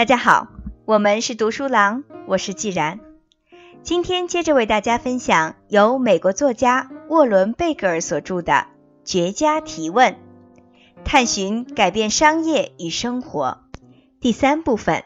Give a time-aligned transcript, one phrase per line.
[0.00, 0.48] 大家好，
[0.86, 3.00] 我们是读书郎，我是既然。
[3.82, 8.52] 今天接着为大家分享由美国作家沃伦·贝格尔所著的
[9.04, 10.16] 《绝佳提问：
[11.04, 13.58] 探寻改变商业与生活》
[14.22, 15.04] 第三部分：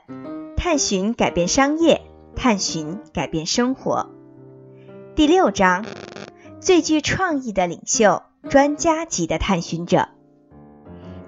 [0.56, 2.02] 探寻改变商业，
[2.36, 4.10] 探寻改变生活。
[5.16, 5.84] 第六章：
[6.60, 10.10] 最具创意的领袖，专家级的探寻者。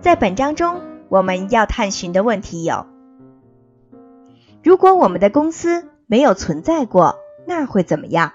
[0.01, 2.87] 在本章中，我们要探寻的问题有。
[4.66, 8.33] 如果我们的公司没有存在过，那会怎么样？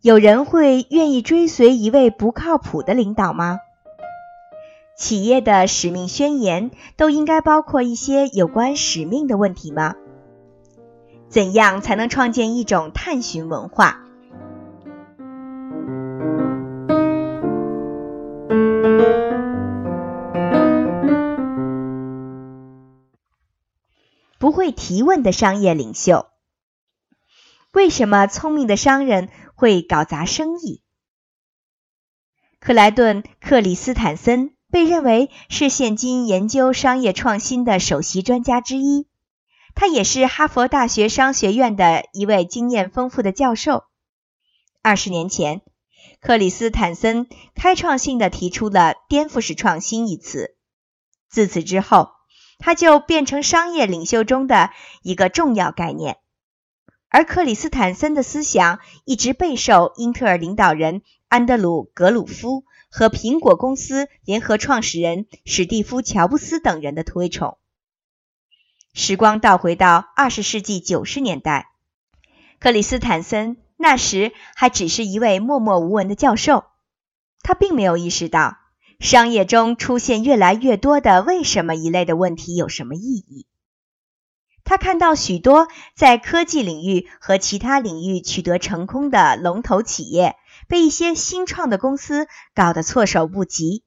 [0.00, 3.58] 有人会愿意追随一位不靠谱的领导吗？
[4.96, 9.96] 企业的使命宣言都应该包括一些有关使命的问题吗？
[11.28, 14.06] 怎样才能创建一种探寻文化？
[24.50, 26.26] 不会提问的商业领袖。
[27.72, 30.82] 为什么聪明的商人会搞砸生意？
[32.58, 39.06] 克莱顿·克里斯坦森被认为是现今研究商业创新的首席专家之一，
[39.76, 43.84] 他也是哈佛大学商学院的一位经验丰富的教授。
[44.82, 45.62] 二十年前，
[46.20, 50.56] 克里斯坦森开创性的提出了“颠覆式创新”一词，
[51.28, 52.18] 自此之后。
[52.60, 54.70] 他就变成商业领袖中的
[55.02, 56.18] 一个重要概念，
[57.08, 67.56] 而克里斯坦森的思想一直备受英特尔领导人安德鲁·格鲁夫和苹果公司联合创始人史蒂夫·乔布斯等人的推崇。
[68.92, 71.72] 时光倒回到二十世纪九十年代，
[72.58, 76.64] 克里斯坦森那时还只是一位默默无闻的教授，
[77.42, 78.59] 他并没有意识到。
[79.00, 83.46] 商业中出现越来越多的“为什么”一类的问题有什么意义？
[84.62, 90.36] 他看到许多在科技领域和其他领域取得成功的龙头企业，
[90.68, 93.84] 被一些新创的公司搞得措手不及。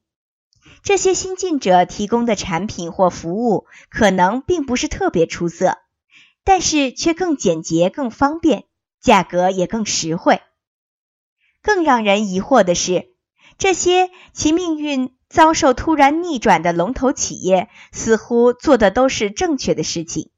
[0.81, 5.77] 这些新进者提供的产品或服务可能并不是特别出色，
[6.43, 8.63] 但是却更简洁、更方便，
[8.99, 10.41] 价格也更实惠。
[11.61, 13.12] 更让人疑惑的是。
[13.57, 20.31] 这些其命运遭受突然逆转的龙头企业，似乎做的都是正确的事情，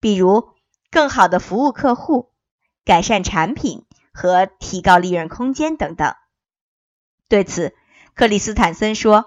[0.00, 0.48] 比如
[0.90, 2.30] 更好的服务客户、
[2.84, 6.14] 改善产品和提高利润空间等等。
[7.28, 7.74] 对此，
[8.14, 9.26] 克里斯坦森说：“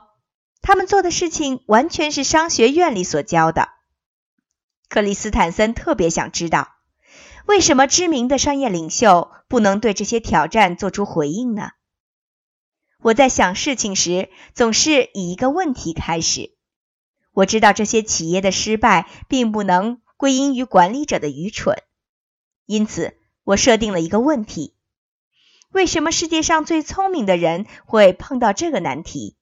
[0.61, 3.69] 他们做的事情完全是商学院里所教的。”
[4.89, 6.69] 克里斯坦森特别想知道，
[7.45, 11.71] 为什么知名的商业领袖不能对这些挑战做出回应呢？
[13.03, 16.55] 我在想事情时，总是以一个问题开始。
[17.33, 21.83] 我知道这些企业的失败并不能归因于管理者的愚蠢，
[22.65, 24.75] 因此我设定了一个问题：
[25.69, 29.35] 为什么世界上最聪明的人会碰到这个难题？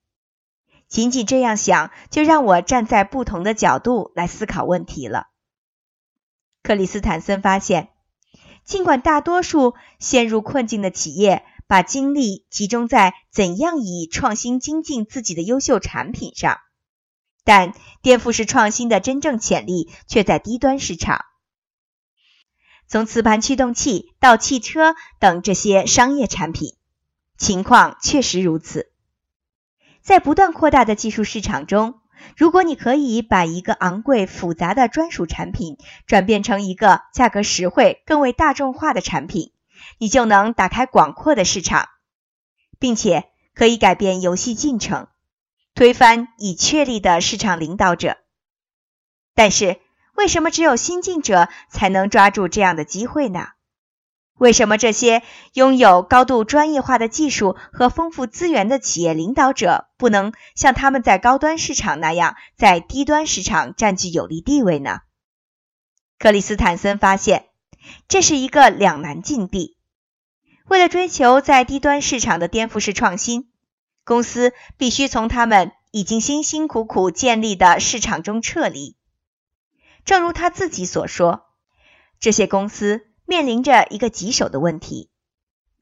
[0.88, 5.28] 仅仅这样想，就让我站在不同的角度来思考问题了。
[6.64, 7.90] 克里斯坦森发现，
[8.64, 16.58] 尽管大多数陷入困境的企业，把精力集中在怎样以创新精进自己的优秀产品上，
[17.44, 17.72] 但
[18.02, 21.24] 颠覆式创新的真正潜力却在低端市场。
[22.86, 26.74] 从磁盘驱动器到汽车等这些商业产品，
[27.38, 28.92] 情况确实如此。
[30.02, 32.00] 在不断扩大的技术市场中，
[32.36, 39.51] 如果你可以把一个昂贵复杂的专属产品转变成一个价格实惠、更为大众化的产品，
[39.98, 41.88] 你就能打开广阔的市场，
[42.78, 45.08] 并且可以改变游戏进程，
[45.74, 48.16] 推翻已确立的市场领导者。
[49.34, 49.80] 但是，
[50.14, 53.48] 为什么只有新进者才能抓住这样的机会呢？
[54.38, 55.22] 为什么这些
[55.52, 65.00] 拥有高度专业化的技术和丰富资源的企业领导者不能像他们在高端市场那样在低端市场占据有利地位呢？
[66.18, 67.51] 克里斯坦森发现。
[68.08, 69.76] 这是一个两难境地。
[70.66, 73.50] 为了追求在低端市场的颠覆式创新，
[74.04, 78.96] 公司必须从他们已经辛辛苦苦建立的市场中撤离。
[80.04, 81.46] 正如他自己所说，
[82.18, 85.10] 这些公司面临着一个棘手的问题：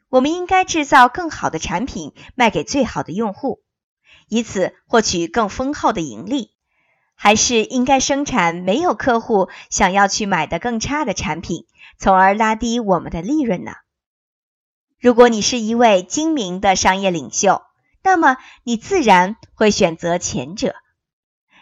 [0.08, 3.62] 我们应该制造更好的产品，卖给最好的用户，
[4.28, 6.52] 以此获取更丰厚的盈利，
[7.22, 11.66] 还是应该生产没有客户想要去买的更差的产品？
[11.98, 13.72] 从而拉低我们的利润呢？
[14.98, 17.60] 如果你是一位精明的商业领袖，
[18.02, 20.74] 那么你自然会选择前者。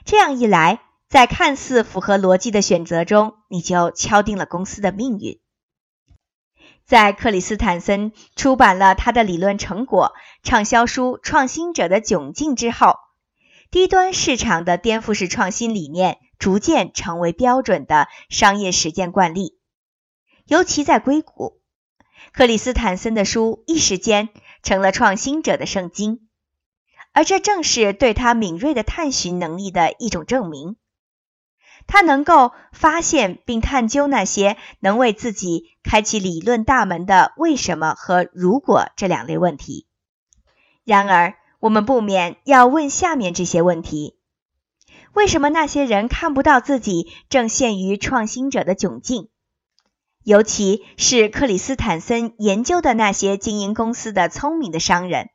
[0.05, 5.41] 这样一来，在看似符合逻辑的选择中，你就敲定了公司的命运。
[6.87, 10.13] 在克里斯坦森出版了他的理论成果
[10.45, 12.95] 畅销书《创新者的窘境》之后，
[13.71, 19.59] 低端市场的颠覆式创新理念逐渐成为标准的商业实践惯例，
[20.47, 21.61] 尤其在硅谷，
[22.33, 24.31] 克里斯坦森的书一时间
[24.63, 26.29] 成了创新者的圣经，
[27.13, 30.77] 而这正是对他敏锐的探寻能力的一种证明。
[31.87, 39.87] 他能够发现并探究那些能为自己开启理论大门的“为什么”和“如果”这两类问题。
[40.85, 44.17] 然而，我们不免要问下面这些问题：
[45.13, 49.29] 为什么那些人看不到自己正陷于创新者的窘境？
[50.23, 55.31] 尤其是克里斯坦森研究的那些经营公司的聪明的商人。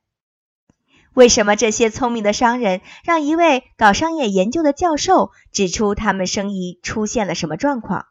[1.13, 8.05] 为什么这些聪明的商人让一位搞商业研究的教授指出他们生意出现了什么状况？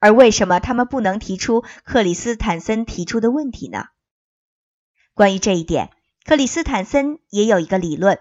[0.00, 3.86] 而为什么他们不能提出克里斯坦森提出的问题呢？
[5.14, 5.90] 关于这一点，
[6.28, 8.18] 克里斯坦森也有一个理论：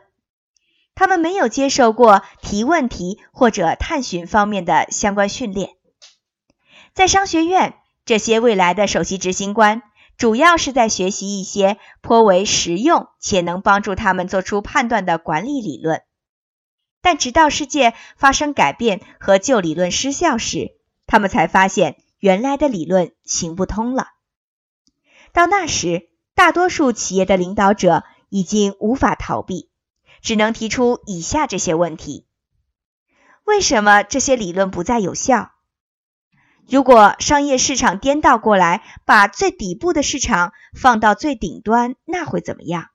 [0.95, 5.71] 他们没有接受过提问题或者探寻方面的相关训练。
[6.94, 7.74] 在商学院，
[8.06, 9.81] 这些未来的首席执行官。
[10.15, 16.01] 主要是在学习一些颇为实用且能帮助他们做出判断的管理理论，
[17.01, 20.77] 但直到世界发生改变和旧理论失效时，
[21.07, 24.07] 他们才发现原来的理论行不通了。
[25.33, 26.07] 到那时，
[26.38, 29.72] 大多数企业的领导者已经无法逃避，
[30.22, 32.28] 只能提出以下这些问题：
[33.44, 35.54] 为什么这些理论不再有效？
[36.69, 42.89] 如果商业市场颠倒过来，把最底部的市场放到最顶端，那会怎么样？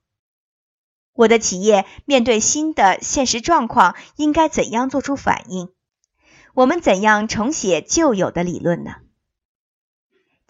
[1.13, 5.73] 我的企业面对新的现实状况，应该怎样做出反应？
[6.55, 8.99] 我们怎样重写旧有的理论呢？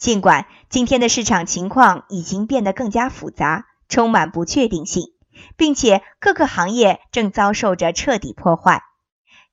[0.02, 5.12] 尽管今天的市场情况已经变得更加复杂，充满不确定性，
[5.56, 8.82] 并且各个行业正遭受着彻底破坏，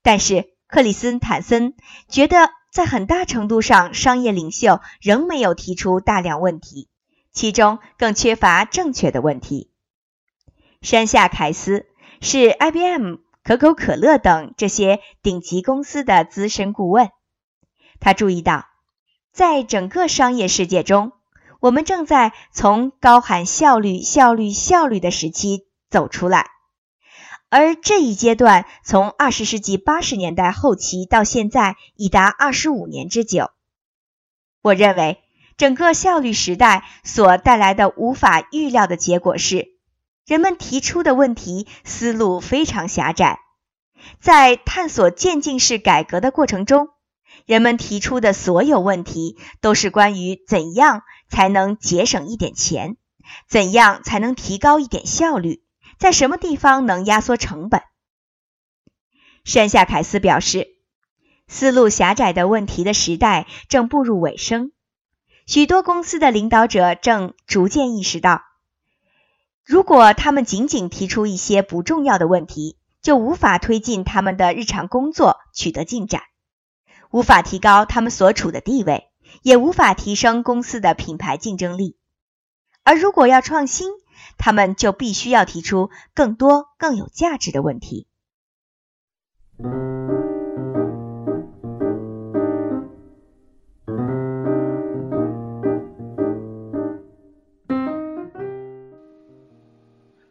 [0.02, 1.76] 但是克里斯坦森
[2.10, 2.50] 觉得。
[2.72, 6.88] 在很大程度上，商业领袖仍没有提出大量问题，
[7.32, 9.72] 其中更缺乏正确的问题。
[10.84, 11.88] 山下凯斯
[12.22, 17.10] 是 IBM、可口可乐等这些顶级公司的资深顾问，
[18.00, 18.68] 他注意到，
[19.32, 21.12] 在整个商业世界中，
[21.60, 26.52] 我们正在从高喊效率、效率、效率的时期走出来。
[27.50, 33.50] 而这一阶段从二十世纪八十年代后期到现在已达二十五年之久。
[34.62, 35.24] 我认为，
[35.58, 39.70] 整个效率时代所带来的无法预料的结果是，
[40.28, 43.40] 人们提出的问题思路非常狭窄。
[44.22, 46.90] 在探索渐进式改革的过程中，
[47.50, 52.96] 人们提出的所有问题都是关于怎样才能节省一点钱，
[53.48, 55.64] 怎样才能提高一点效率。
[55.98, 57.82] 在什么地方能压缩成本？
[59.44, 60.68] 山下凯斯表示，
[61.48, 64.72] 思路狭窄的问题的时代正步入尾声。
[65.48, 68.44] 许多公司的领导者正逐渐意识到，
[69.66, 76.22] 如果他们仅仅提出一些不重要的问题，就无法推进他们的日常工作取得进展，
[77.12, 79.10] 无法提高他们所处的地位，
[79.42, 81.98] 也无法提升公司的品牌竞争力。
[82.84, 83.92] 而如果要创新，
[84.38, 88.08] 他们就必须要提出更多更有价值的问题。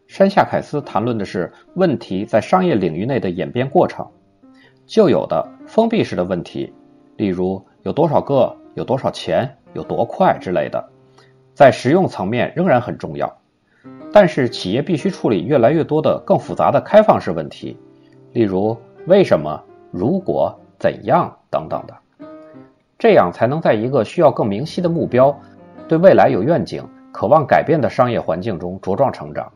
[0.06, 4.10] 山下凯斯谈论的是问题在商业领域内的演变过程。
[4.86, 6.72] 旧有的封闭式的问题，
[7.16, 10.82] 例如有多少个、有多少钱、有多快之类的，
[11.52, 13.30] 在实用层面仍然很重要。
[14.10, 17.76] 但是，企业必须处理越来越多的更复杂的开放式问题，
[18.32, 18.74] 例如
[19.06, 21.94] 为什么、如果、怎样等等的，
[22.98, 25.38] 这样才能在一个需要更明晰的目标、
[25.86, 26.82] 对未来有愿景、
[27.12, 29.52] 渴望改变的商业环境中茁壮成长。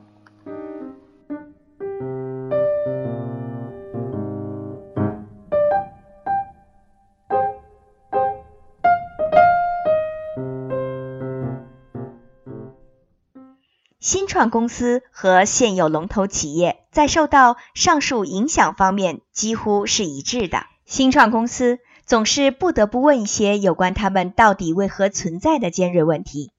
[14.32, 20.64] 创公司和现有龙头企业在受到上述影响方面几乎是一致的。
[20.86, 26.50] 新创公司总是不得不问一些有关他们到底为何存在的尖锐问题，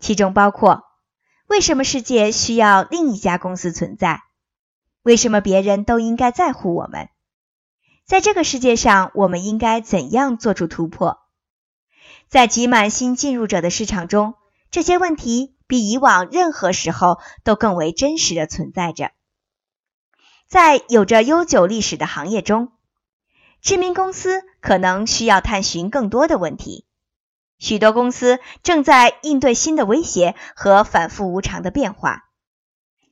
[0.00, 0.82] 其中包括：
[1.46, 4.22] 为什么世界需要另一家公司存在？
[5.04, 7.08] 为什么别人都应该在乎我们？
[8.04, 11.18] 在这个世界上，我们应该怎样做出突破？
[12.28, 14.34] 在挤满新进入者的市场中，
[14.72, 19.10] 这些问题比以往任何时候都更为真实的存在着。
[20.46, 22.72] 在有着悠久历史的行业中，
[23.60, 26.86] 知名公司可能需要探寻更多的问题。
[27.58, 32.24] 许多公司正在应对新的威胁和反复无常的变化。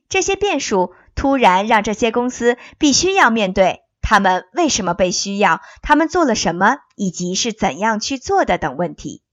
[0.07, 3.81] 这些变数突然让这些公司必须要面对。
[4.07, 5.61] 他们为什么被需要？
[5.81, 9.23] 他们做了什么，以及是怎样去做的等问题。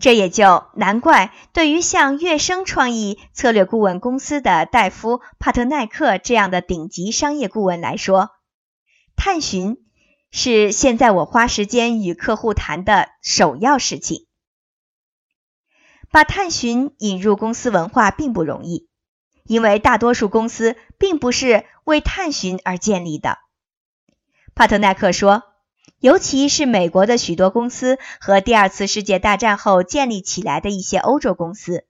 [0.00, 8.30] 这也就难怪，对于像悦生创意策略顾问公司的戴夫·帕特奈克这样的顶级商业顾问来说，
[9.14, 9.76] 探寻
[10.30, 14.26] 是现在我花时间与客户谈的首要事情。
[16.10, 18.88] 把探寻引入公司文化并不容易，
[19.44, 23.38] 因为大多数公司并不是为探寻而建立的。
[24.54, 25.44] 帕特奈克说
[26.00, 31.84] ：“尤其是美国的许多公司和第二次世界大战后建立起来的一些欧洲公司，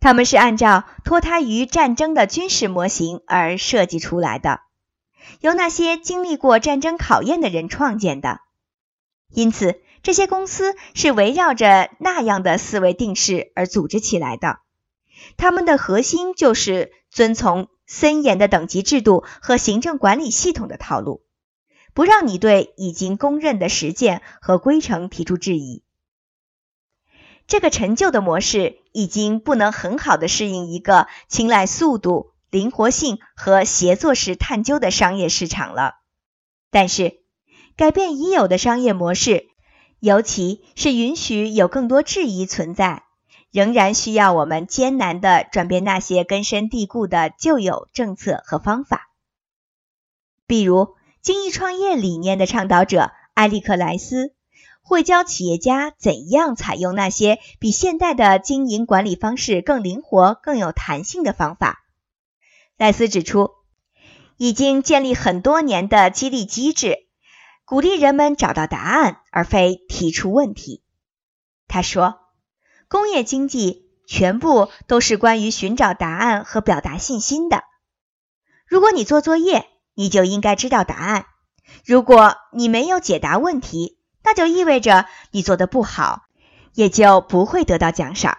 [0.00, 4.60] 他们是按照脱胎于战争的军事模型而设计出来的，
[5.40, 8.40] 由那些经历过战争考验的人创建的。
[9.28, 14.60] 因此，这些公司是围绕着那样的思维定式而组织起来的。
[15.36, 21.22] 他们的核心就是遵从森严的等级制度和行政管理系统的套路。”
[21.94, 25.84] 不让你对已经公认的实践和规程提出质疑。
[27.46, 35.94] 这个陈旧的模式已经不能很好的适应一个青睐速度、灵活性和协作式探究的商业市场了。
[36.70, 37.20] 但是，
[37.76, 39.46] 改变已有的商业模式，
[40.00, 43.04] 尤其是允许有更多质疑存在，
[43.52, 49.10] 仍然需要我们艰难地转变那些根深蒂固的旧有政策和方法，
[50.48, 50.96] 比如。
[51.24, 54.34] 精益创业理念的倡导者埃利克莱斯
[54.82, 61.82] 会教企业家怎样采用那些比现代的经营管理方式更灵活、更有弹性的方法。
[62.76, 63.52] 莱斯指出，
[64.36, 66.98] 已经建立很多年的激励机制，
[67.64, 70.82] 鼓励人们找到答案，而非提出问题。
[71.66, 72.20] 他说
[72.86, 77.64] ：“工业经济全部都是关于寻找答案和表达信心的。
[78.66, 81.26] 如果你做作业，你就应该知道答案。
[81.84, 86.22] 如果你没有解答问题，那就意味着你做的不好，
[86.74, 88.38] 也就不会得到奖赏。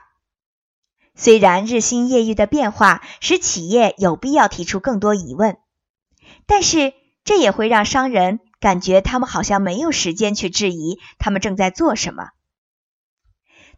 [1.16, 5.58] 虽然日新月异的变化使企业有必要提出更多疑问，
[6.46, 6.94] 但是
[7.24, 12.32] 这也会让商人感觉他们好像没有时间去质疑他们正在做什么。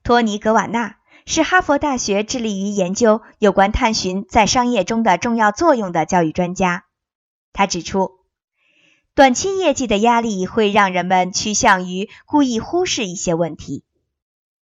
[0.01, 0.95] 托尼·格瓦纳
[1.27, 6.86] 是哈佛大学致力于研究有关探寻在商业中的重要作用的教育专家。
[7.57, 8.19] 他指出，
[9.15, 13.83] 短期业绩的压力会让人们趋向于故意忽视一些问题。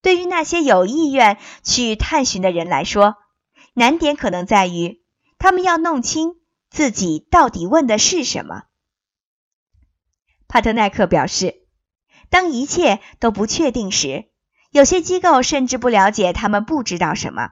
[0.01, 3.17] 对于那些有意愿去探寻的人来说，
[3.75, 5.03] 难点可能在于
[5.39, 6.37] 他们要弄清
[6.71, 8.63] 自己到底问的是什么。
[10.49, 11.67] 帕特奈克表示，
[12.31, 14.31] 当一切都不确定时，
[14.71, 17.51] 有些机构甚至不了解他们不知道什么。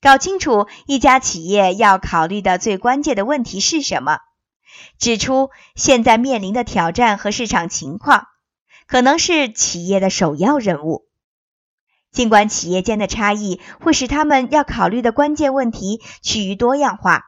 [0.00, 4.18] 搞清楚一家企业要考虑的最关键的问题是什么，
[4.98, 8.26] 指出现在面临的挑战和市场情况，
[8.86, 11.06] 可能是企业的首要任务。
[12.12, 17.24] 尽管企业间的差异会使他们要考虑的关键问题趋于多样化，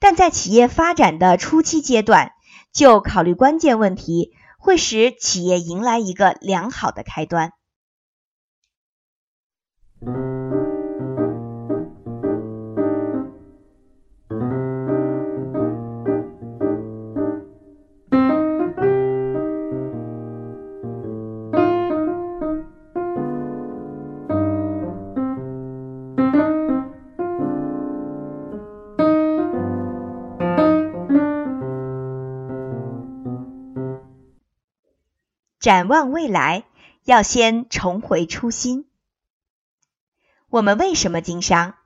[0.00, 2.32] 但在企业发展的初期阶段
[2.72, 7.52] 就考虑关键问题，会使企业迎来一个良好的开端。
[35.62, 36.64] 展望未来，
[37.04, 38.90] 要先重回初心。
[40.48, 41.76] 我们为什么经商？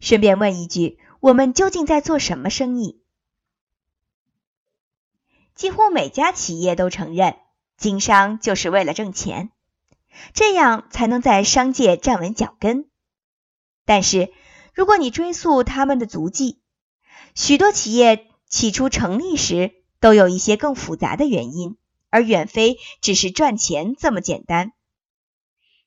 [0.00, 3.00] 顺便问一句：我们究竟在做什么生意？
[5.54, 7.36] 几乎每家企业都承认，
[7.76, 9.52] 经商就是为了挣钱，
[10.34, 12.90] 这样才能在商界站稳脚跟。
[13.84, 14.32] 但是，
[14.74, 16.60] 如果你追溯他们的足迹，
[17.36, 21.76] 许多企业起初成立时都有一些更复杂的原因。
[22.16, 24.72] 而远非只是赚钱这么简单。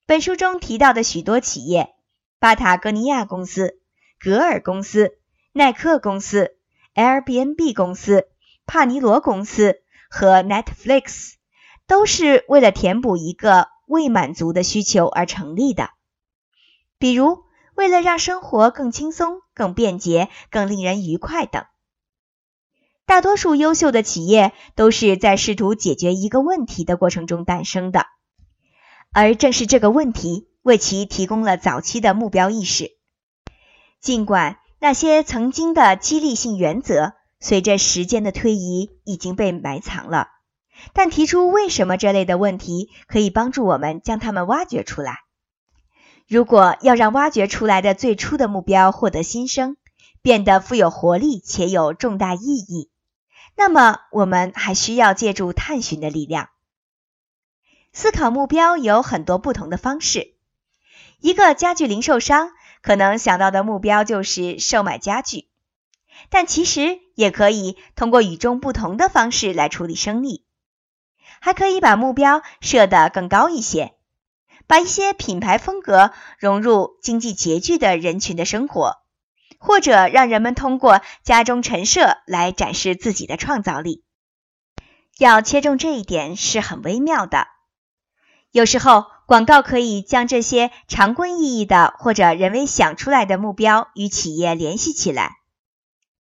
[0.05, 1.95] 本书中提到的许多企业，
[2.37, 3.79] 巴塔哥尼亚公司、
[4.19, 5.17] 格尔公司、
[5.53, 6.55] 耐克公司、
[6.93, 8.27] Airbnb 公司、
[8.67, 11.33] 帕尼罗公司和 Netflix
[11.87, 15.89] 都是为了填补一个未满足的需求而成立的，
[16.99, 17.43] 比如
[17.73, 21.65] 为了让生活更轻松、更便捷、更令人愉快等。
[23.09, 28.05] 大多数优秀的企业都是在试图解决一个问题的过程中诞生的，
[29.11, 32.91] 而正是这个问题为其提供了早期的目标意识。
[33.99, 40.27] 尽管那些曾经的激励性原则随着时间的推移已经被埋藏了，
[40.93, 45.15] 但提出为什么这类的问题可以帮助我们将它们挖掘出来。
[46.27, 49.77] 如果要让挖掘出来的最初的目标获得新生，
[50.21, 52.88] 变得富有活力且有重大意义。
[53.59, 56.49] 那么，我们还需要借助探寻的力量。
[57.91, 60.33] 思考目标有很多不同的方式。
[61.19, 62.51] 一个家具零售商
[62.81, 65.49] 可能想到的目标就是售卖家具，
[66.29, 70.45] 但其实也可以通过与众不同的方式来处理生意。
[71.41, 73.93] 还可以把目标设得更高一些，
[74.67, 79.03] 把一些品牌风格融入经济拮据的人群的生活。
[79.59, 84.03] 或者让人们通过家中陈设来展示自己的创造力，
[85.17, 87.45] 要切中这一点是很微妙的。
[88.51, 95.35] 有时候，广告可以将这些常规意义的或者人为想出来的目标与企业联系起来。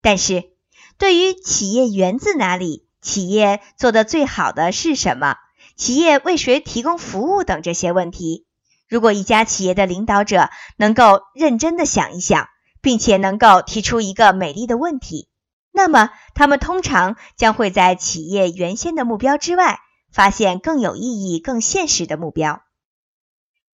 [0.02, 0.50] 但是，
[0.99, 5.37] 对于企业源自哪里、企业做的最好的是什么、
[5.76, 8.47] 企业为谁提供服务等这些问题，
[8.88, 12.49] 如果一家企业的领导者能够认真的想一想。
[12.80, 15.28] 并且能够提出一个美丽的问题，
[15.73, 19.80] 那么他们通常将会在企业原先的目标之外，
[20.11, 22.62] 发现更有意义、更现实的目标。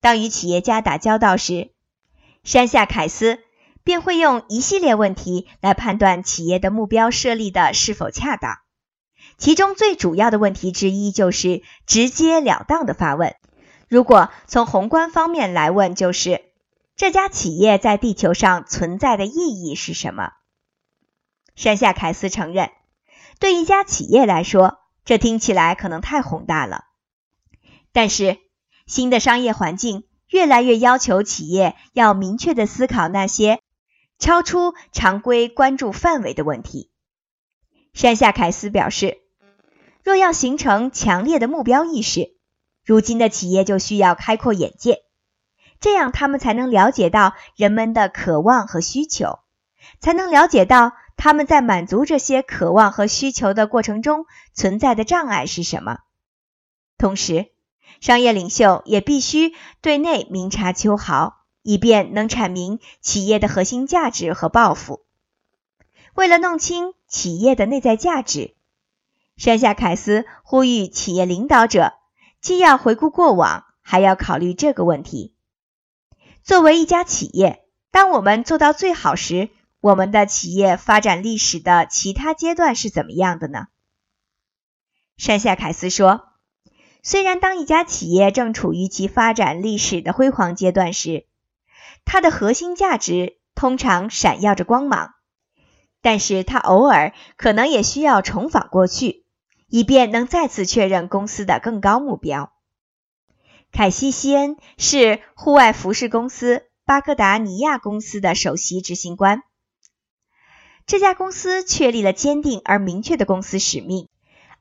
[0.01, 1.73] 当与企业家打交道时，
[2.43, 3.39] 山下凯斯
[3.83, 8.59] 便会用一系列问题来判断企业的目标设立的是否恰当。
[9.39, 13.35] 其中最主要的问题之一就是直截了当的发问。
[13.89, 16.54] 如果从宏观方面来问，就是。
[16.97, 20.31] 这家企业在地球上存在的意义是什么？
[21.57, 22.71] 山下凯斯承认，
[23.41, 26.85] 对一家企业来说，这听起来可能太宏大了。
[27.93, 28.39] 但是，
[28.87, 33.61] 新的商业环境越来越要求企业要明确的思考那些
[34.21, 36.93] 超出常规关注范围的问题。
[37.93, 39.19] 山下凯斯表示，
[40.05, 42.37] 若要形成强烈的目标意识，
[42.85, 45.04] 如今的企业就需要开阔眼界。
[45.85, 49.41] 这样，他们才能了解到人们的渴望和需求，
[50.01, 55.99] 才能了解到他们在满足这些渴望和需求的过程中存在的障碍是什么。
[56.97, 57.51] 同时，
[58.01, 65.03] 商业领袖也必须对内明察秋毫，以便能阐明企业的核心价值和抱负。
[66.15, 68.55] 为了弄清企业的内在价值，
[69.37, 71.93] 山下凯斯呼吁企业领导者
[72.41, 75.34] 既要回顾过往，还要考虑这个问题。
[76.45, 79.49] 作为一家企业，当我们做到最好时，
[79.81, 83.69] 我们的企业发展历史的其他阶段是怎么样的呢？
[85.17, 86.35] 山下凯斯说
[87.03, 91.25] ：“虽然当一家企业正处于其发展历史的辉煌阶段时，
[92.05, 95.15] 它的核心价值通常闪耀着光芒，
[96.03, 99.25] 但是它偶尔可能也需要重返过去，
[99.69, 102.53] 以便能再次确认公司的更高目标。”
[103.75, 109.43] 凯西·西恩是户外服饰公司巴格达尼亚公司的首席执行官。
[110.87, 114.07] 这家公司确立了坚定而明确的公司使命，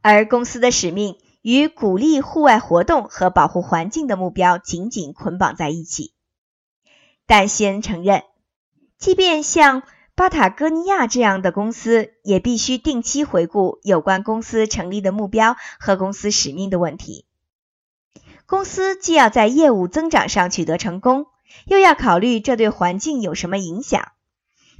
[0.01, 6.15] 而公司的使命与鼓励户外活动和保护环境的目标紧紧捆绑在一起。
[7.27, 8.23] 但西恩承认，
[8.97, 9.83] 即便像
[10.15, 17.27] 巴塔哥尼亚这样的公司，也必须定期回顾有关公司成立的目标和公司使命的问题。
[18.53, 21.25] 公司既要在业务增长上取得成功，
[21.65, 24.11] 又要考虑这对环境有什么影响，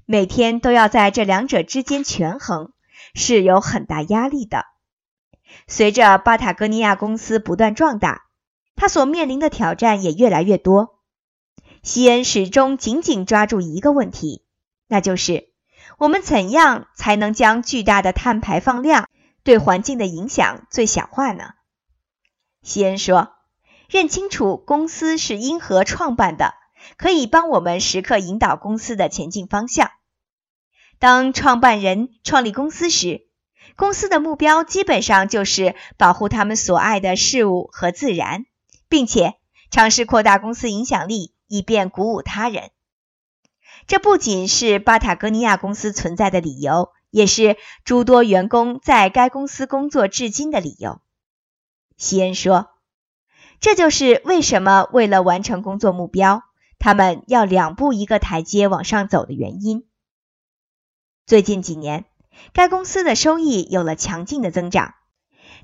[0.06, 2.72] 每天都要在这两者之间权衡，
[3.16, 4.66] 是有很大压力的。
[5.66, 8.26] 随着巴塔哥尼亚公司不断壮大，
[8.76, 11.00] 他所面临的挑战也越来越多。
[11.82, 14.46] 西恩始终紧紧抓住一个问题，
[14.88, 15.50] 那就是
[15.98, 19.10] 我们怎样才能将巨大的碳排放量
[19.44, 21.56] 对环境的影响最小化呢？
[22.62, 23.33] 西恩说。
[23.94, 26.56] 认清楚公司是因何创办的，
[26.98, 29.92] 可以帮我们时刻引导公司的前进方向。
[30.98, 33.28] 当创办人创立公司时，
[33.76, 38.48] 公司的目标基本上就是保护他们所爱的事物和自然，
[38.90, 39.36] 并且
[39.70, 42.72] 尝试扩大公司影响力，以便鼓舞他人。
[43.86, 51.00] 这不仅是巴塔哥尼亚公司存在的理由，也是诸多员工在该公司工作至今的理由。
[51.96, 52.72] 西恩说
[53.64, 56.44] ：“这就是为什么为了完成工作目标，
[56.80, 59.88] 他们要两步一个台阶往上走的原因。”
[61.26, 62.04] 最近几年，
[62.52, 64.96] 该公司的收益有了强劲的增长，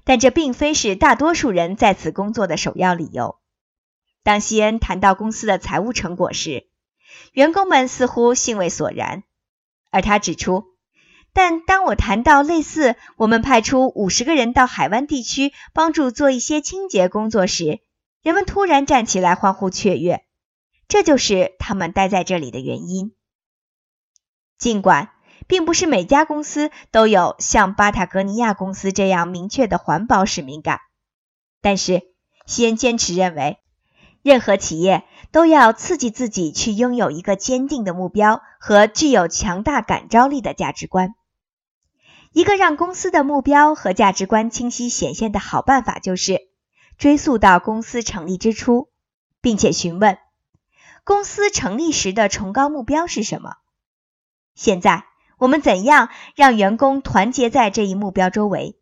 [0.05, 3.35] 但这并非是大多数人在此工作的首要理由。
[4.23, 6.69] 当西恩谈到公司的财务成果时，
[7.33, 9.23] 员工们似乎兴味索然，
[9.91, 10.63] 而他指出。
[11.33, 17.81] 但当我谈到类似我们派出五十个人到海湾地区帮助做一些清洁工作时，
[18.21, 20.23] 人们突然站起来欢呼雀跃。
[20.88, 23.13] 这就是他们待在这里的原因。
[24.58, 25.12] 尽管
[25.47, 30.79] 并不是每家公司都有像巴塔哥尼亚公司这样明确的环保使命感，
[31.62, 32.01] 但是
[32.45, 33.60] 西恩坚持认为，
[34.23, 41.13] 任何企业都要刺激自己去拥有一个坚定的目标和具有强大感召力的价值观。
[42.32, 46.48] 一个让公司的目标和价值观清晰显现的好办法，就是
[46.99, 48.89] 追溯到公司成立之初，
[49.39, 50.19] 并且询问
[51.05, 53.55] 公司成立时的崇高目标是什么。
[54.53, 55.05] 现在
[55.38, 58.77] 我们怎样让员工团结在这一目标周围？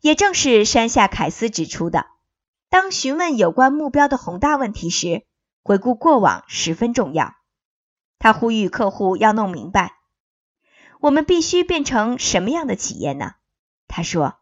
[0.00, 2.06] 也正是山下凯斯指出的，
[2.70, 5.26] 当询问有关目标的宏大问题时，
[5.62, 7.36] 回顾过往十分重要。
[8.18, 9.98] 他呼吁客户要弄明白。
[11.00, 13.34] 我们必须变成什么样的企业呢？
[13.88, 14.38] 他说：“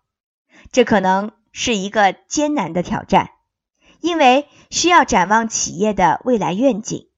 [0.71, 3.31] 这可能是一个艰难的挑战，
[4.01, 7.09] 因为需要展望企业的未来愿景。”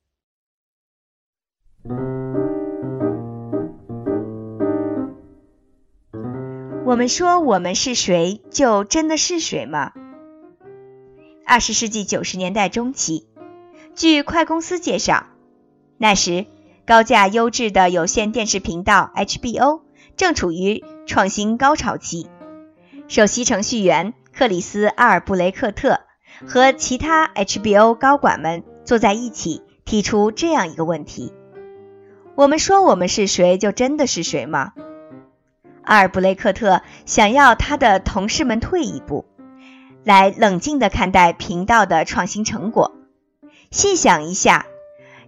[6.84, 9.92] 我们说我们是谁，就真的是谁吗？
[11.46, 13.26] 二十世纪九十年代中期，
[13.94, 15.26] 据快公司介绍，
[15.98, 16.46] 那时。
[16.84, 19.82] 高价优质的有线电视频道 HBO
[20.16, 22.28] 正处于创新高潮期。
[23.06, 26.00] 首席程序员克里斯·阿尔布雷克特
[26.46, 31.32] 和其他 HBO 高管们坐在一起，提出这样一个问题：
[32.34, 34.72] 我们说我们是谁，就真的是谁吗？
[35.84, 39.26] 阿尔布雷克特想要他的同事们退一步，
[40.04, 42.92] 来冷静地看待频道的创新成果，
[43.70, 44.66] 细想一下。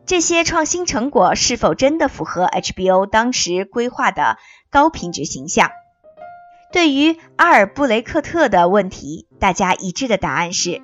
[0.06, 4.36] 这些创新成果是否真的符合 HBO 当时规划的
[4.70, 5.70] 高品质形象？
[6.74, 10.82] 对于阿尔布雷克特的问题，大家一致的答案是：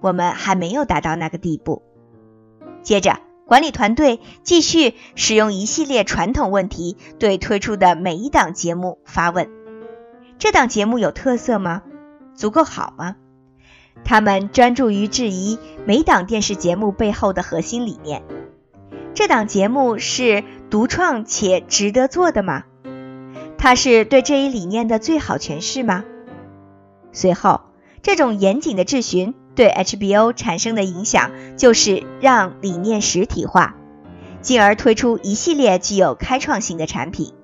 [0.00, 1.84] 我们还没有达到那个地步。
[2.82, 9.48] 接着，管理团队继续使用一系列传统问题对推出的每一档节目发问：
[10.40, 11.84] 这档节目有特色吗？
[12.34, 13.14] 足够好吗？
[14.04, 18.24] 他们专注于质疑每档电视节目背后的核心理念。
[19.14, 22.64] 这档节目是独创且值得做的吗？
[23.58, 26.04] 它是对这一理念的最好诠释吗？
[27.12, 27.60] 随后，
[28.02, 33.74] 这种严谨的质询对 HBO 产生的影响就是让理念实体化，
[34.40, 37.34] 进而推出一系列具有开创性的产品，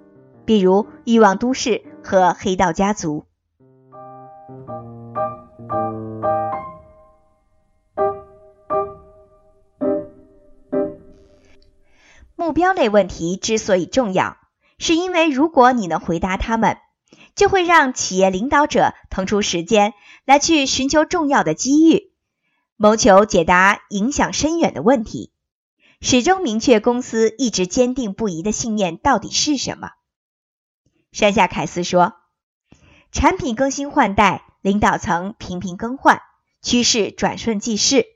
[0.46, 1.70] 比如《欲望都市》
[2.03, 3.20] 和《黑道家族》。
[12.37, 14.37] 目标类问题之所以重要，
[14.78, 16.78] 是因为如果你能回答他们，
[17.34, 22.12] 就会让企业领导者腾出时间来去寻求重要的机遇，
[22.76, 25.32] 谋求解答影响深远的问题，
[26.00, 29.90] 始终明确公司一直坚定不移的信念到底是什么。
[31.12, 32.14] 山下凯斯说
[33.10, 36.20] ：“产品更新换代，领导层频频更换，
[36.62, 38.06] 趋势转瞬即逝，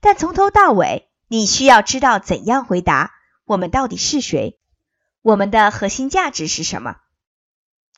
[0.00, 3.12] 但从头到尾，你需要知道怎样回答。”
[3.46, 4.59] 我们到底是谁？
[5.22, 6.96] 我们的核心价值是什么？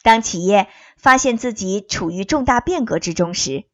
[0.03, 3.65] 当企业发现自己处于重大变革之中时，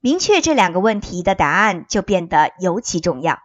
[0.00, 3.40] 明确这两个问题的答案就变得尤其重要。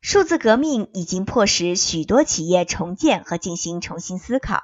[0.00, 4.62] 数字革命已经迫使许多企业重建和进行重新思考，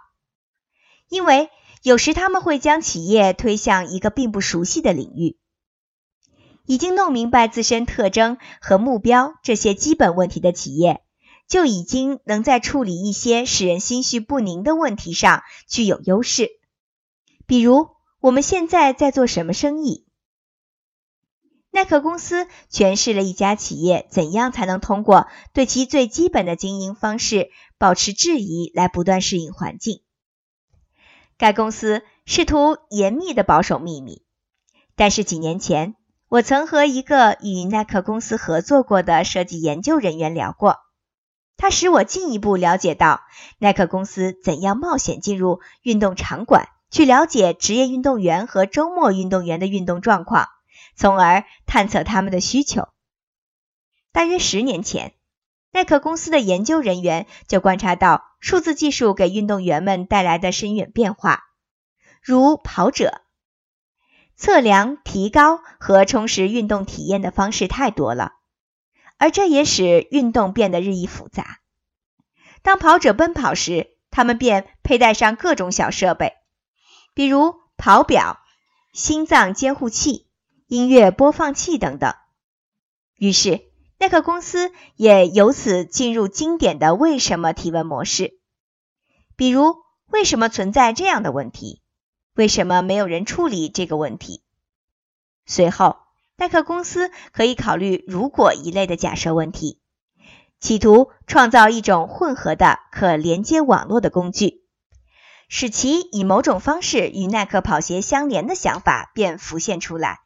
[1.08, 1.50] 因为
[1.82, 5.38] 有时他们会将企业推向一个并不熟悉的领域。
[6.66, 11.02] 已经弄明白自身特征和目标这些基本问题的企业。
[11.48, 16.50] 就已经能在处理一些使人心绪不宁的问题上具有优势，
[17.46, 17.88] 比如
[18.20, 20.04] 我们现在在做什么生意。
[21.70, 30.02] 耐克公司诠释了一家企业怎样才能通过对其最基本的经营方式保持质疑来不断适应环境。
[31.36, 34.22] 该公司试图严密的保守秘密，
[34.96, 35.94] 但是几年前
[36.28, 40.76] 我曾和一个与耐克公司合作过的设计研究人员聊过。
[41.58, 43.22] 它使我进一步了解到
[43.58, 50.46] 耐克公司怎样冒险进入运动场馆，去了解职业运动员和周末运动员的运动状况，
[50.94, 52.88] 从而探测他们的需求。
[54.12, 55.14] 大约十年前，
[55.72, 61.42] 耐克公司的研究人员就观察到数字技术给运动员们带来的深远变化，
[62.22, 63.20] 如跑者
[64.36, 68.37] 测量、提高和充实运动体验的方式太多了。
[69.18, 71.58] 而这也使运动变得日益复杂。
[72.62, 76.34] 当跑者奔跑时，他们便佩戴上各种小设备，
[77.14, 78.38] 比如跑表、
[78.92, 80.26] 心脏监护器、
[80.66, 82.14] 音乐播放器等等。
[83.16, 83.62] 于是，
[83.98, 88.38] 耐克公司也由此进入经典的“为什么”提问模式，
[89.36, 89.76] 比如：
[90.06, 91.82] 为什么存在这样的问题？
[92.34, 94.42] 为什么没有人处理这个问题？
[95.44, 96.07] 随后。
[96.38, 99.80] 耐克公司可以考虑“如果”一类的假设问题，
[100.60, 104.62] 企图创造一种混合的可连接网络的工具，
[105.48, 110.20] 使其以某种方式与耐克跑鞋相连的想法便浮现出来。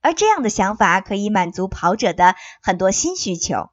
[0.00, 3.70] 而这样的想法可以满足跑者的很多新需求，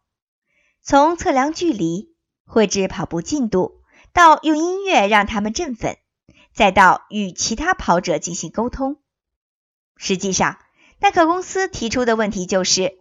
[0.84, 3.82] 从测量距离、绘制跑步进度，
[4.14, 5.98] 到用音乐让他们振奋，
[6.54, 8.98] 再到与其他跑者进行沟通。
[9.98, 10.60] 实际上，
[11.02, 13.00] 耐克公司提出的问题就是：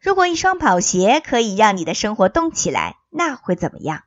[0.00, 4.02] 如果一双跑鞋可以让你的生活动起来，那会怎么样？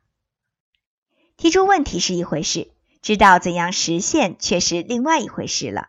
[1.36, 5.88] 提出问题是一回事，知道怎样实现却是另外一回事了。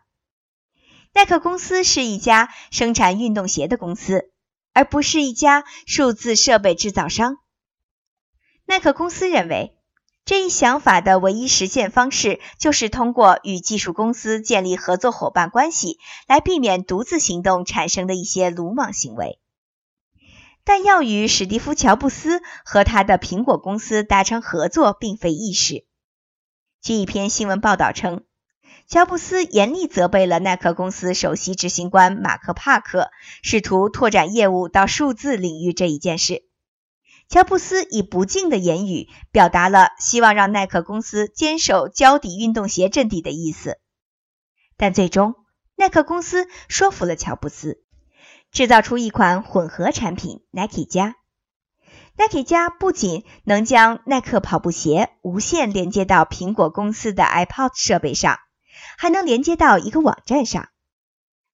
[1.12, 4.32] 耐克公司是一家生产运动鞋的公司，
[4.72, 7.36] 而不是一家数字设备制造商。
[8.64, 9.78] 耐克公司认为。
[10.24, 19.38] 这一想法的唯一实现方式，就是通过与技术公司建立合作伙伴关系，来避免独自行动产生的一些鲁莽行为。
[20.64, 25.84] 但要与史蒂夫·乔布斯和他的苹果公司达成合作，并非易事。
[26.80, 28.24] 据一篇新闻报道称，
[28.88, 33.10] 乔布斯严厉责备了耐克公司首席执行官马克·帕克，
[33.42, 36.46] 试图拓展业务到数字领域这一件事。
[37.34, 43.80] 乔布斯以不敬的言语表达了希望让耐克公司坚守胶底运动鞋阵地的意思，
[44.76, 45.34] 但最终
[45.74, 47.82] 耐克公司说服了乔布斯，
[48.52, 51.16] 制造出一款混合产品 Nike 加。
[52.16, 58.38] Nike 加不仅能将耐克跑步鞋无线连接到苹果公司的 iPod 设备上，
[58.96, 60.68] 还能连接到一个网站上。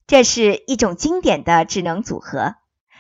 [0.07, 2.57] 这是一种经典的智能组合，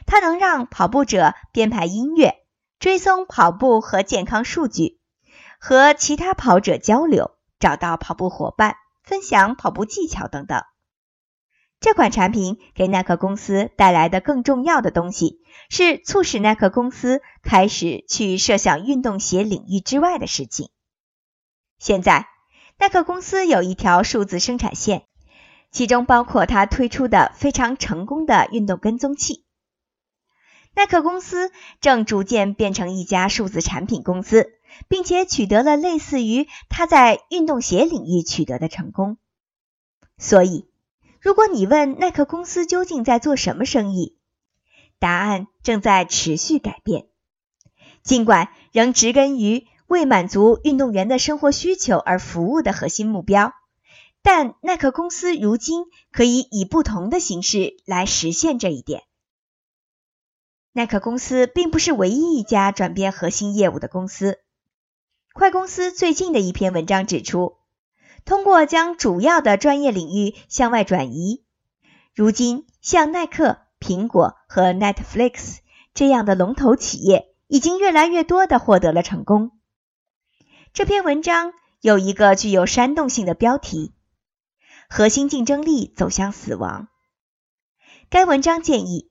[0.07, 2.40] 它能让跑步者编排音乐。
[2.81, 4.99] 追踪跑步和健康数据，
[5.59, 10.63] 和其他跑者交流，找到跑步伙伴，分享跑步技巧等等。
[11.79, 20.71] 这款产品给耐克公司带来的更重要的东西，是促使耐克公司开始去设想运动鞋领域之外的事情。
[21.79, 22.29] 现在，
[22.79, 25.05] 耐克公司有一条数字生产线，
[25.71, 29.45] 其中包括它推出的非常成功的运动跟踪器。
[30.75, 34.51] 耐克公司正逐渐变成一家数字产品公司，
[34.89, 39.19] 并且取得了类似于它在运动鞋领域取得的成功。
[40.17, 40.69] 所以，
[41.21, 44.17] 如果你问耐克公司究竟在做什么生意，
[44.99, 47.07] 答案正在持续改变。
[48.03, 53.53] 尽管仍植根于为满足运动员的生活需求而服务的核心目标，
[54.23, 59.03] 但耐克公司如今可以以不同的形式来实现这一点。
[60.73, 64.39] 耐克公司并不是唯一一家转变核心业务的公司。
[65.33, 67.57] 快公司最近的一篇文章指出，
[68.25, 71.45] 通过将主要的专业领域向外转移，
[72.15, 75.59] 如今像耐克、苹果和 Netflix
[75.93, 79.51] 这样的龙头企业已经越来越多的获得了成功。
[80.73, 83.93] 这篇文章有一个具有煽动性的标题
[84.89, 86.87] ：“核心竞争力走向死亡。”
[88.09, 89.10] 该文章建议。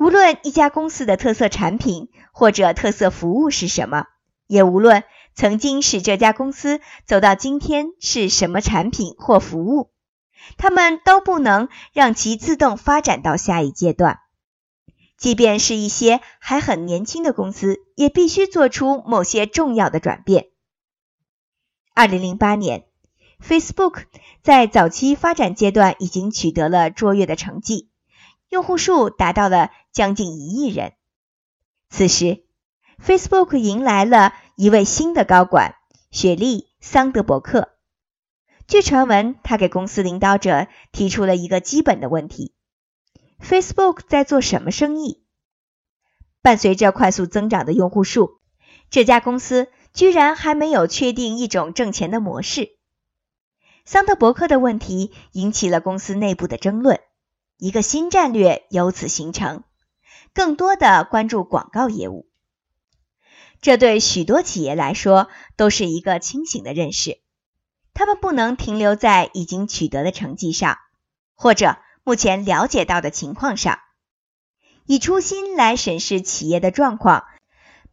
[0.00, 4.06] 无论一家公司的特色产品或者特色服务是什么，
[4.46, 5.02] 也无论
[5.34, 9.90] 曾经使这家公司走到今天是什么产品或服务，
[10.56, 14.20] 他们都不能让其自动发展到下一阶段。
[15.16, 20.46] 即便是一些还很年轻的公司，也必须做出某些重要的转变。
[21.92, 22.84] 二零零八年
[23.44, 24.04] ，Facebook
[24.42, 27.90] 在早期发展阶段已经取得了卓越的成绩。
[28.48, 30.92] 用户数达到了将近一亿人。
[31.90, 32.44] 此时
[33.04, 35.74] ，Facebook 迎来了一位新的高管——
[36.12, 37.76] 雪莉·桑德伯克。
[38.68, 42.54] 据传闻，他给公司领导者提出了一个基本的问题
[43.40, 45.24] ：Facebook 在做什么生意？
[46.42, 48.38] 伴随着快速增长的用户数，
[48.90, 52.78] 这家公司居然还没有确定一种挣钱的模式。
[53.84, 57.00] 桑德伯克的问题引起了公司内部的争论，
[57.56, 59.64] 一个新战略由此形成，
[60.38, 62.28] 更多的关注广告业务。
[63.60, 67.18] 这对许多企业来说都是一个清醒的认识，
[67.92, 70.78] 他们不能停留在已经取得的成绩上，
[71.34, 73.80] 或者目前了解到的情况上，
[74.86, 77.24] 以初心来审视企业的状况。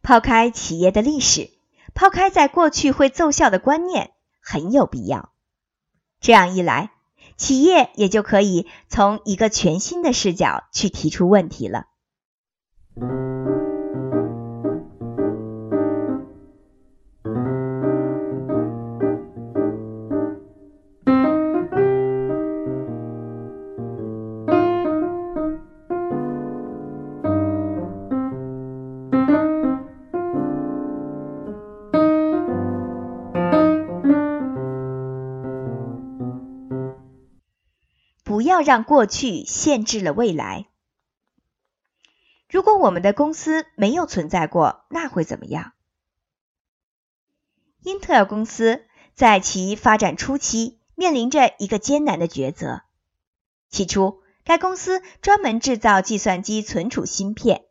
[0.00, 1.50] 抛开企业的历史，
[1.94, 5.32] 抛开在过去会奏效的观念，很有必要。
[6.20, 6.92] 这样一来，
[7.36, 11.86] 企业也就可以从一个全新的视角去提出问题了。
[12.96, 13.02] 不
[38.40, 40.68] 要让过去限制了未来。
[42.56, 45.74] 如果我们的公司没有存在过，那会怎么样？
[47.82, 52.80] 英特尔公司在其发展初期面临着一个艰难的抉择。
[53.68, 57.66] 起初，该公司专门制造计算机存储芯片，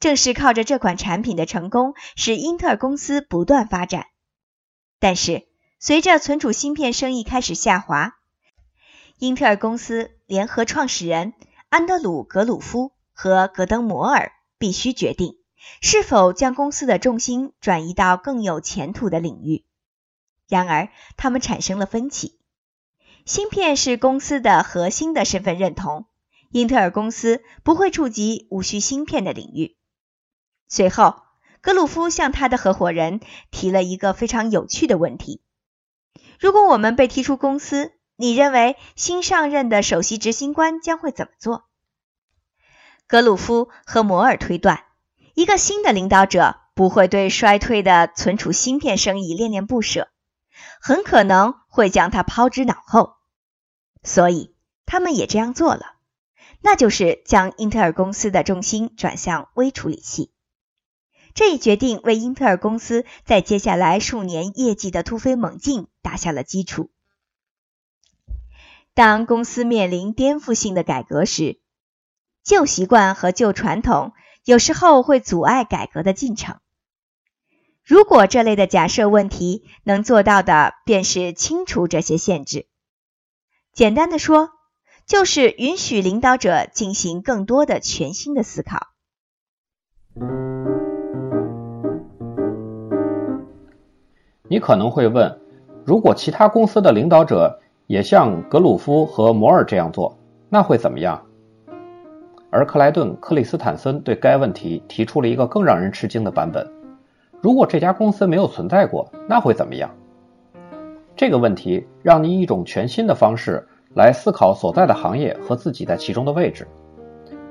[0.00, 4.06] 正是靠着这款产品的成功，使英特尔公司不断发展。
[4.98, 5.46] 但是，
[5.78, 8.16] 随着存储芯片生意开始下滑，
[9.18, 11.32] 英特尔公司联合创始人
[11.68, 15.38] 安德鲁·格鲁夫和格登·摩尔必须决定
[15.80, 19.64] 是否将公司的重心转移到更有前途的领域。
[20.46, 22.38] 然而，他们产生了分歧。
[23.24, 26.04] 芯片是公司的核心的身份认同，
[26.50, 29.76] 英特尔公司不会触及无需芯片的领域。
[30.68, 31.22] 随后，
[31.62, 35.40] 格鲁夫向他的合伙人提了一个非常有趣的问题：
[36.38, 41.64] 如果我们被踢出公司，你认为新上任的首席执行官将会怎么做？
[43.08, 44.84] 格鲁夫和摩尔推断，
[45.34, 50.08] 一个新的领导者不会对衰退的存储芯片生意恋恋不舍，
[50.80, 53.14] 很可能会将它抛之脑后。
[54.02, 54.54] 所以
[54.86, 55.94] 他们也这样做了，
[56.60, 60.32] 那就是将英特尔公司的重心转向微处理器。
[61.32, 66.90] 这一决定为英特尔公司在接下来数年业绩的突飞猛进打下了基础。
[68.94, 71.60] 当公司面临颠覆性的改革时，
[72.46, 74.12] 旧习惯和旧传统
[74.44, 76.58] 有时候会阻碍改革的进程。
[77.84, 82.66] 如果这类的假设问题能做到的，便是清除这些限制。
[83.72, 84.50] 简单的说，
[85.06, 88.90] 就是允许领导者进行更多的全新的思考。
[94.48, 95.40] 你可能会问，
[95.84, 97.60] 如果其他公司的领导者？
[97.88, 100.16] 也像格鲁夫和摩尔这样做，
[100.48, 101.25] 那会怎么样？
[102.56, 106.66] 而克莱顿·克里斯坦森对该问题提出了一个更让人吃惊的版本：
[107.42, 109.90] 如果这家公司没有存在过，那会怎么样？
[111.14, 113.62] 这个问题让你以一种全新的方式
[113.94, 116.66] 来思考所在的行业和自己在其中的位置。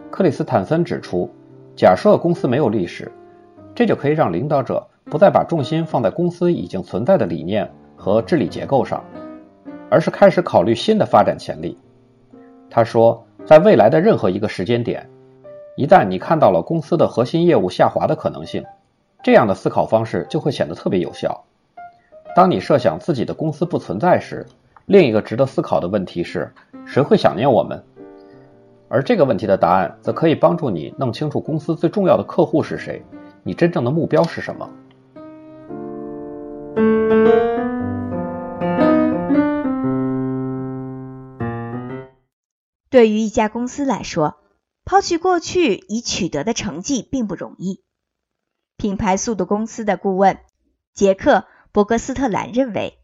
[0.10, 1.30] 克里斯坦森指出，
[1.76, 3.12] 假设公司没有历史，
[3.76, 9.04] 这就可以让领导者不再把重心放在公司已经存在的理念和治理结构上。
[9.88, 11.78] 而是开始考虑新的发展潜力。
[12.72, 15.08] 他说，在未来的任何一个时间点，
[15.78, 18.66] 一旦你看到了公司的核心业务下滑的可能性，
[19.24, 21.44] 这样的思考方式就会显得特别有效。
[22.36, 24.44] 当你设想自己的公司不存在时，
[24.88, 26.52] 另一个值得思考的问题是：
[26.88, 27.82] 谁会想念我们？
[28.88, 33.00] 而这个问题的答案则可以帮助你弄清楚公司最重要的客户是谁，
[33.44, 34.70] 你真正的目标是什么。
[42.96, 44.38] 对于一家公司来说，
[44.86, 47.84] 抛去过去已取得的成绩并不容易。
[48.78, 50.40] 品牌速度公司的顾问
[50.94, 51.40] 杰克·
[51.74, 52.98] 伯格斯特兰认为，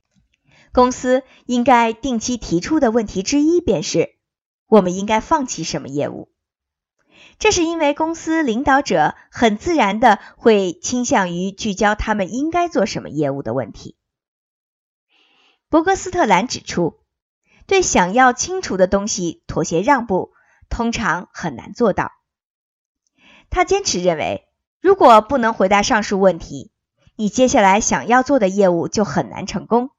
[0.71, 4.15] 公司应该定期提出的问题之一便是：
[4.67, 6.31] 我们应该放弃什么业务？
[7.37, 13.97] 这是因为公司领导者很自然的会倾向于聚焦他们应该做什么业务的问题。
[15.67, 17.00] 伯格斯特兰指出。
[17.71, 20.33] 对想要清除的东西妥协让步，
[20.69, 22.11] 通常很难做到。
[23.49, 24.45] 他坚持认为，
[24.81, 26.73] 如果不能回答上述问题，
[27.15, 29.91] 你接下来想要做的业务就很难成功，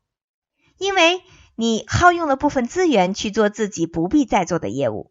[0.76, 1.22] 因为
[1.54, 5.10] 你耗用了部分资源去做自己不必再做的业务。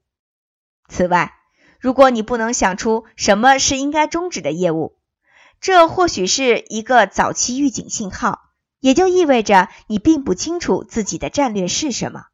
[0.87, 1.33] 此外，
[1.79, 4.99] 如果你不能想出什么是应该终止的业务，
[5.59, 8.37] 这或许是一个早期预警信号，
[8.79, 12.25] 也就意味着你并不清楚自己的战略是什么。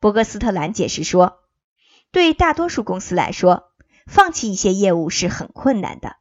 [0.00, 1.40] 博格斯特兰解释说，
[2.12, 3.72] 对大多数公司来说，
[4.06, 6.16] 放弃一些业务是很困难的，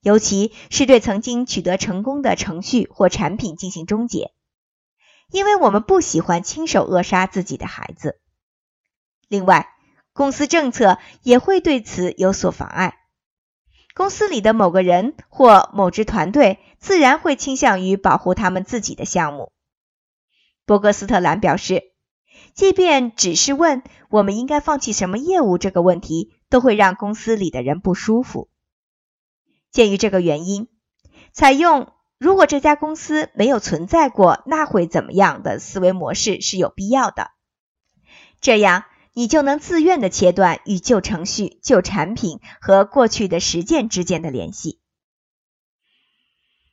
[0.00, 4.32] 尤其是对曾经取得成功的程序或产品进行终结，
[5.30, 8.20] 因为我们不喜欢亲手扼杀自己的孩子。
[9.28, 9.68] 另外，
[10.12, 12.98] 公司政策也会对此有所妨碍。
[13.94, 19.52] 公司里的某个人或某支团队自然会倾向于保护他们自己的项目。
[20.64, 21.91] 博格斯特兰表示，
[22.54, 28.48] 即便只是问我们应该放弃什么业务这个问题，都会让公司里的人不舒服。
[29.70, 30.68] 鉴于这个原因，
[31.32, 37.30] 采用“如果这家公司没有存在过，那会怎么样的”思维模式是有必要的。
[38.40, 38.84] 这样。
[39.14, 44.80] 你就能自愿的切断与旧程序、旧产品和过去的实践之间的联系，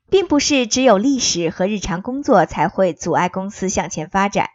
[0.10, 4.52] 并不是只有历史和日常工作才会阻碍公司向前发展。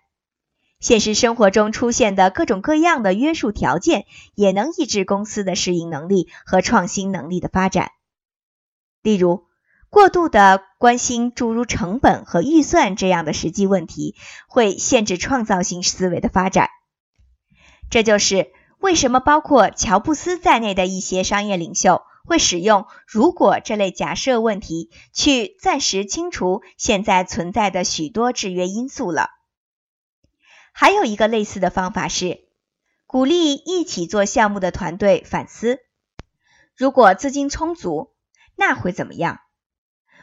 [0.84, 4.04] 现实生活中出现的各种各样的约束条件，
[4.34, 7.92] 也能抑制公司的适应能力和创新能力的发展。
[9.00, 9.46] 例如，
[9.88, 14.14] 过度的关心诸如成本和预算这样的实际问题，
[14.46, 16.68] 会限制创造性思维的发展。
[17.88, 29.30] 这就是为什么包括乔布斯在内的一些商业领袖会使用“如果”这类假设问题去暂时清除现在存在的许多制约因素了。
[30.76, 32.48] 还有一个类似的方法是
[33.06, 35.78] 鼓励一起做项目的团队反思：
[36.76, 38.12] 如果资金充足，
[38.56, 39.38] 那会怎么样？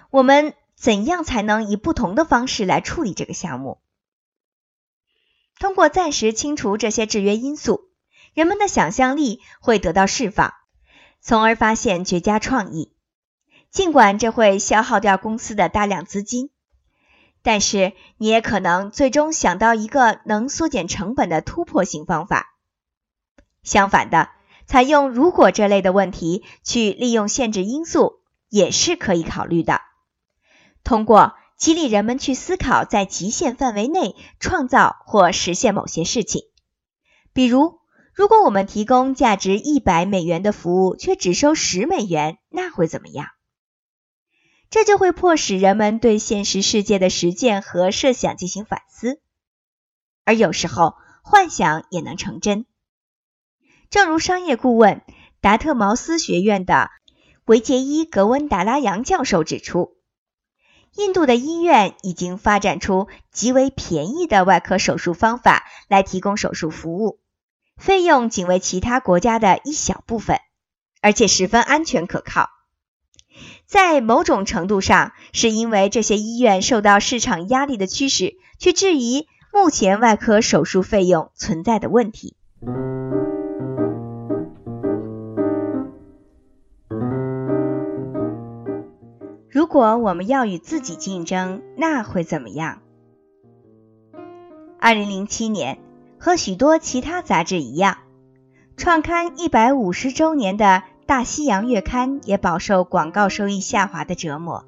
[0.09, 3.79] 我们怎样才能以不同的方式来处理这个项目？
[5.57, 7.89] 通过暂时清除这些制约因素，
[8.33, 10.53] 人们的想象力会得到释放，
[11.21, 12.93] 从而发现绝佳创意。
[13.69, 16.49] 尽管这会消耗掉公司的大量资金，
[17.43, 22.47] 但是你也可能最终想到一个能缩减成本的突破性方法。
[23.63, 24.29] 相反的，
[24.65, 29.81] 采用“如果”这类的问题去利用限制因素也是可以考虑的。
[30.83, 31.33] 通过。
[31.57, 36.41] 激励人们去思考，在极限范围内创造或实现某些事情。
[37.33, 37.77] 比如，
[38.15, 43.27] 如果我们提供价值一百美元的服务，却只收十美元，那会怎么样？
[44.71, 49.19] 这就会迫使人们对现实世界的实践和设想进行反思。
[50.23, 52.65] 而有时候，幻想也能成真。
[53.89, 55.01] 正如商业顾问
[55.41, 56.89] 达特茅斯学院的
[57.43, 59.97] 维杰伊·格温达拉扬教授指出。
[60.95, 67.19] 印度的医院已经发展出极为便宜的外科手术方法来提供手术服务，
[67.75, 70.39] 费用仅为其他国家的一小部分，
[71.01, 72.49] 而且十分安全可靠。
[73.65, 82.35] 在某种程度上，是因为这些医院受到市场压力的驱使，去质疑目前外科手术费用存在的问题。
[89.49, 92.81] 如果我们要与自己竞争，那会怎么样？
[94.79, 95.79] 二零零七年，
[96.17, 97.97] 和许多其他杂志一样，
[98.77, 100.65] 创刊一百五十周年的
[101.11, 104.63] 《大西洋月刊》也饱受广告收益下滑的折磨。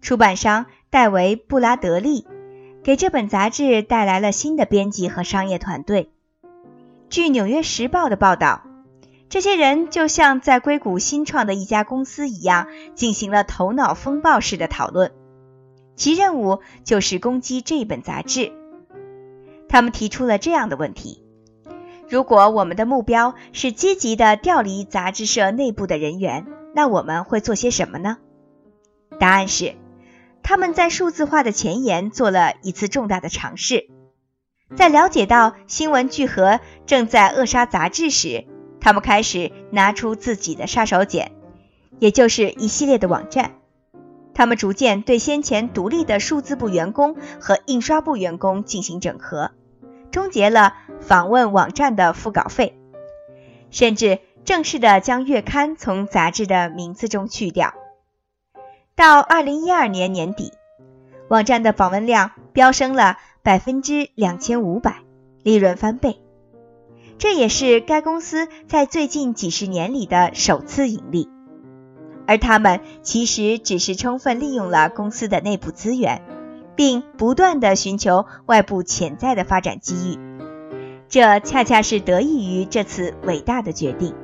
[0.00, 2.26] 出版商戴维·布拉德利
[2.82, 6.10] 给这本杂志带来了新的编辑和商业团队。
[7.10, 8.62] 据《纽约时报》的报道。
[9.28, 15.12] 这些人就像在硅谷新创的一家公司一样，进行了头脑风暴式的讨论，
[15.94, 18.50] 其任务就是攻击这本杂志。
[19.68, 21.22] 他们提出了这样的问题：
[22.08, 28.16] 如果我们的目标是积极的调离杂志社内部的人员，那我们会做些什么呢？
[29.18, 29.74] 答案是，
[30.42, 33.88] 他们在数字化的前沿做了一次重大的尝试。
[34.74, 38.46] 在了解到新闻聚合正在扼杀杂志时，
[38.80, 41.28] 他们开始拿出自己的杀手锏，
[41.98, 43.52] 也就是一系列的网站。
[44.34, 49.50] 他们逐渐对先前独立的数字部员工和印刷部员工进行整合，
[50.10, 52.78] 终结了访问网站的付稿费，
[53.70, 57.74] 甚至正式的将月刊从杂志的名字中去掉。
[58.94, 60.52] 到二零一二年年底，
[61.28, 65.02] 网站的访问量飙升了百分之两千五百，
[65.42, 66.20] 利润翻倍。
[67.18, 71.28] 这也是该公司在最近几十年里的首次盈利，
[72.26, 76.22] 而他们其实只是充分利用了公司的内部资源，
[76.78, 80.18] 并不断的寻求外部潜在的发展机遇。
[81.08, 84.14] 这恰恰是得益于这次伟大的决定。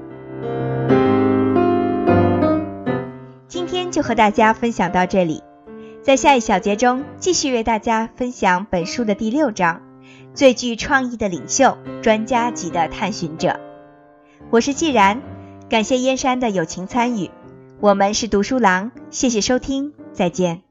[3.48, 5.42] 今天就和大家分享到这里，
[6.00, 9.80] 在下一小节中继续为大家分享本书的第六章：
[10.32, 13.58] 最具创意的领袖，专家级的探寻者。
[14.50, 15.20] 我是既然，
[15.68, 17.32] 感谢燕山的友情参与。
[17.80, 20.63] 我们是读书郎，谢谢收听，再见。